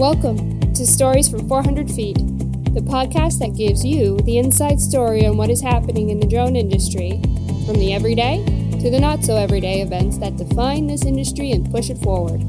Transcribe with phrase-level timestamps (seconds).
[0.00, 5.36] Welcome to Stories from 400 Feet, the podcast that gives you the inside story on
[5.36, 7.20] what is happening in the drone industry,
[7.66, 8.42] from the everyday
[8.80, 12.40] to the not so everyday events that define this industry and push it forward.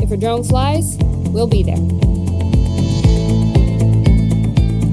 [0.00, 0.96] If a drone flies,
[1.30, 1.74] we'll be there.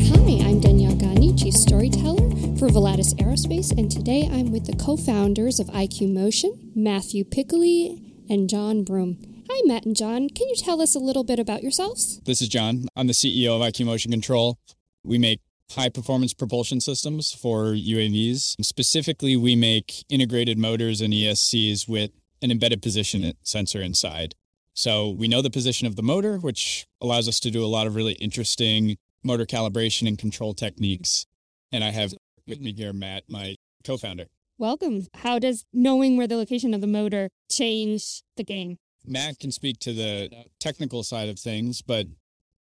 [0.10, 4.98] Hi, I'm Danielle Gani, Chief Storyteller for Volatus Aerospace, and today I'm with the co
[4.98, 9.31] founders of IQ Motion, Matthew Piccoli and Jon Broome.
[9.54, 10.30] Hi, Matt and Jon.
[10.30, 12.22] Can you tell us a little bit about yourselves?
[12.22, 12.86] This is Jon.
[12.96, 14.58] I'm the CEO of IQ Motion Control.
[15.04, 15.42] We make
[15.72, 18.56] high performance propulsion systems for UAVs.
[18.64, 24.36] Specifically, we make integrated motors and ESCs with an embedded position sensor inside.
[24.74, 27.88] So we know the position of the motor, which allows us to do a lot
[27.88, 31.26] of really interesting motor calibration and control techniques.
[31.74, 32.14] And I have
[32.48, 34.28] with me here Matt, my co founder.
[34.58, 35.08] Welcome.
[35.16, 38.78] How does knowing where the location of the motor change the game?
[39.06, 42.08] Matt can speak to the technical side of things, but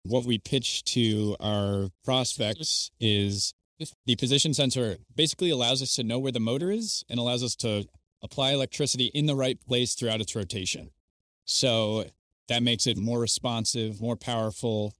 [0.03, 3.53] what we pitch to our prospects is
[4.05, 7.55] the position sensor basically allows us to know where the motor is and allows us
[7.57, 7.85] to
[8.21, 10.89] apply electricity in the right place throughout its rotation.
[11.45, 12.05] So
[12.47, 14.93] that makes it more responsive, more powerful.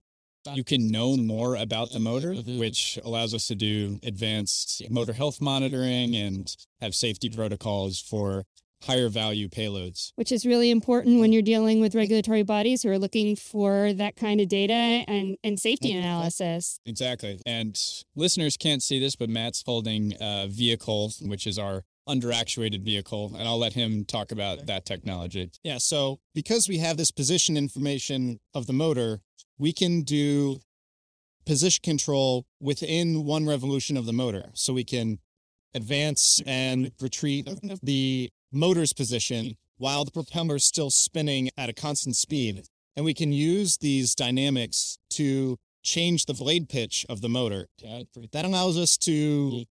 [0.53, 5.39] You can know more about the motor, which allows us to do advanced motor health
[5.39, 8.43] monitoring and have safety protocols for
[8.85, 10.11] higher value payloads.
[10.15, 14.15] Which is really important when you're dealing with regulatory bodies who are looking for that
[14.15, 16.79] kind of data and, and safety analysis.
[16.85, 17.39] Exactly.
[17.45, 17.79] And
[18.15, 23.33] listeners can't see this, but Matt's holding a vehicle, which is our under actuated vehicle,
[23.37, 25.51] and I'll let him talk about that technology.
[25.63, 29.21] Yeah, so because we have this position information of the motor,
[29.57, 30.59] we can do
[31.45, 34.49] position control within one revolution of the motor.
[34.53, 35.19] So we can
[35.73, 37.49] advance and retreat
[37.81, 42.63] the motor's position while the propeller is still spinning at a constant speed.
[42.95, 47.67] And we can use these dynamics to change the blade pitch of the motor.
[48.31, 49.65] That allows us to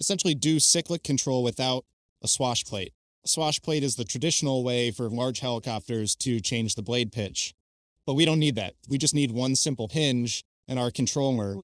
[0.00, 1.84] essentially do cyclic control without
[2.22, 2.92] a swash plate.
[3.24, 7.54] A swash plate is the traditional way for large helicopters to change the blade pitch.
[8.06, 8.74] But we don't need that.
[8.88, 11.56] We just need one simple hinge and our controller.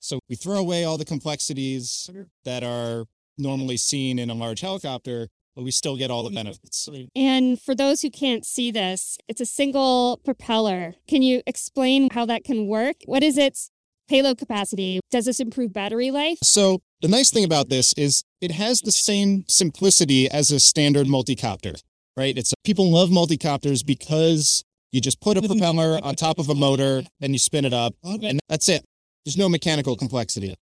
[0.00, 2.10] So we throw away all the complexities
[2.44, 3.04] that are
[3.38, 6.36] normally seen in a large helicopter but we still get all the mm-hmm.
[6.36, 6.88] benefits.
[7.14, 10.94] And for those who can't see this, it's a single propeller.
[11.08, 12.96] Can you explain how that can work?
[13.06, 13.70] What is its
[14.08, 15.00] payload capacity?
[15.10, 16.38] Does this improve battery life?
[16.42, 21.08] So, the nice thing about this is it has the same simplicity as a standard
[21.08, 21.80] multicopter,
[22.16, 22.36] right?
[22.38, 27.02] It's people love multicopters because you just put a propeller on top of a motor
[27.20, 28.84] and you spin it up and that's it.
[29.24, 30.54] There's no mechanical complexity.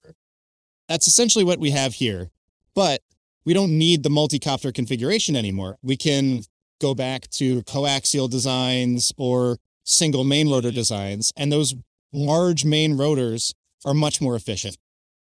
[0.88, 2.31] That's essentially what we have here.
[2.75, 3.00] But
[3.49, 5.79] we don't need the multi-copter configuration anymore.
[5.83, 6.43] We can
[6.83, 11.75] go back to coaxial designs or single main rotor designs, and those
[12.13, 13.55] large main rotors
[13.87, 14.77] are much more efficient.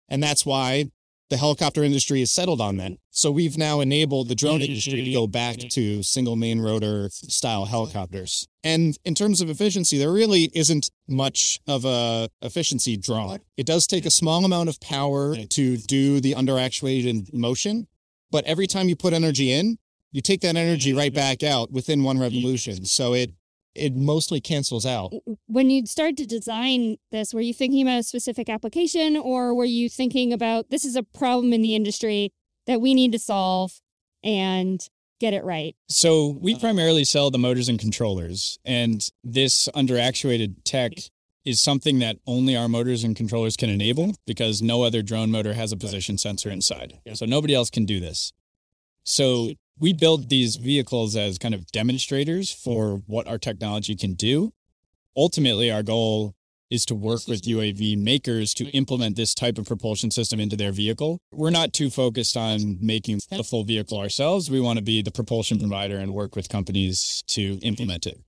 [0.09, 0.91] And that's why
[1.29, 2.91] the helicopter industry has settled on that.
[3.09, 7.67] So we've now enabled the drone industry to go back to single main rotor style
[7.67, 8.49] helicopters.
[8.65, 13.37] And in terms of efficiency, there really isn't much of a efficiency draw.
[13.55, 17.87] It does take a small amount of power to do the under actuated motion,
[18.31, 19.77] but every time you put energy in,
[20.11, 21.19] you take that energy right mm-hmm.
[21.19, 22.23] back out within one mm-hmm.
[22.23, 22.85] revolution.
[22.85, 23.31] So it
[23.75, 25.13] it mostly cancels out.
[25.45, 29.63] When you started to design this, were you thinking about a specific application or were
[29.65, 32.33] you thinking about this is a problem in the industry
[32.65, 33.79] that we need to solve
[34.23, 34.81] and
[35.19, 35.75] get it right?
[35.87, 36.61] So we uh-huh.
[36.61, 41.18] primarily sell the motors and controllers, and this underactuated tech mm-hmm.
[41.45, 45.53] Is something that only our motors and controllers can enable because no other drone motor
[45.53, 46.99] has a position sensor inside.
[47.13, 48.33] So nobody else can do this.
[49.03, 54.51] So we build these vehicles as kind of demonstrators for what our technology can do.
[55.15, 56.35] Ultimately, our goal
[56.69, 60.71] is to work with UAV makers to implement this type of propulsion system into their
[60.71, 61.19] vehicle.
[61.31, 64.51] We're not too focused on making the full vehicle ourselves.
[64.51, 68.19] We want to be the propulsion provider and work with companies to implement it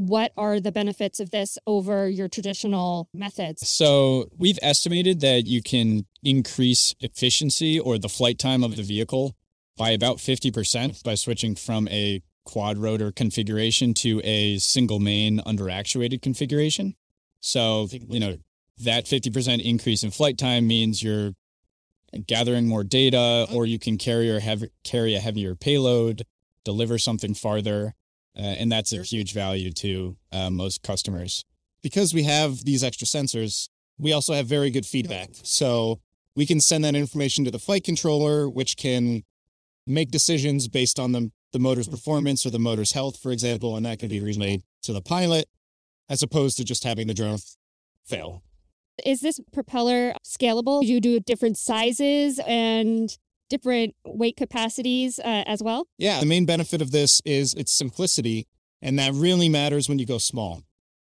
[0.00, 3.68] what are the benefits of this over your traditional methods?
[3.68, 9.36] So, we've estimated that you can increase efficiency or the flight time of the vehicle
[9.76, 15.68] by about 50% by switching from a quad rotor configuration to a single main under
[15.68, 16.94] actuated configuration.
[17.40, 18.38] So, you know,
[18.78, 21.32] that 50% increase in flight time means you're
[22.26, 26.24] gathering more data or you can carry or have carry a heavier payload,
[26.64, 27.94] deliver something farther.
[28.36, 31.44] Uh, and that's a huge value to uh, most customers.
[31.82, 33.68] Because we have these extra sensors,
[33.98, 35.30] we also have very good feedback.
[35.42, 36.00] So
[36.36, 39.24] we can send that information to the flight controller, which can
[39.86, 43.84] make decisions based on the, the motor's performance or the motor's health, for example, and
[43.84, 45.46] that can be relayed to the pilot.
[46.10, 47.38] as opposed to just having the drone
[48.04, 48.42] fail.
[49.06, 50.82] Is this propeller scalable?
[50.82, 53.16] Do you do different sizes and
[53.50, 55.86] different weight capacities uh, as well?
[55.98, 58.46] Yeah, the main benefit of this is its simplicity,
[58.80, 60.62] and that really matters when you go small.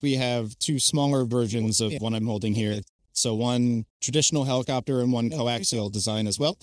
[0.04, 2.82] We have two smaller versions of one I'm holding here.
[3.14, 6.58] So one traditional helicopter and one coaxial design as well.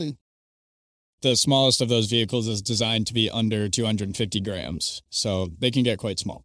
[1.22, 5.82] The smallest of those vehicles is designed to be under 250 grams, so they can
[5.82, 6.44] get quite small.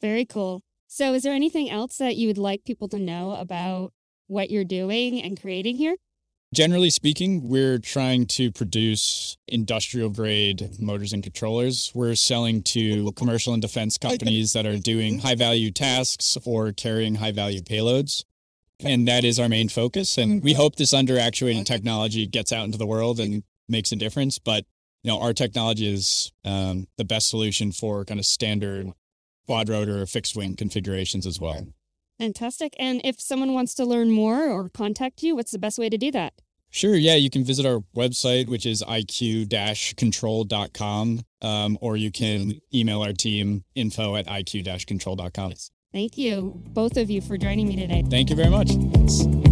[0.00, 0.62] Very cool.
[0.86, 3.92] So, is there anything else that you would like people to know about
[4.26, 5.96] what you're doing and creating here?
[6.54, 11.90] Generally speaking, we're trying to produce industrial grade motors and controllers.
[11.96, 17.16] We're selling to commercial and defense companies that are doing high value tasks or carrying
[17.16, 18.22] high value payloads.
[18.78, 20.16] And that is our main focus.
[20.16, 23.96] And we hope this under actuating technology gets out into the world and makes a
[23.96, 24.38] difference.
[24.38, 24.64] But,
[25.02, 28.92] you know, our technology is um, the best solution for kind of standard
[29.46, 31.66] quad rotor or fixed wing configurations as well.
[32.20, 32.74] Fantastic.
[32.78, 35.98] And if someone wants to learn more or contact you, what's the best way to
[35.98, 36.34] do that?
[36.74, 36.96] Sure.
[36.96, 37.14] Yeah.
[37.14, 43.12] You can visit our website, which is iq control.com, um, or you can email our
[43.12, 45.54] team info at iq control.com.
[45.92, 48.02] Thank you, both of you, for joining me today.
[48.10, 49.43] Thank you very much.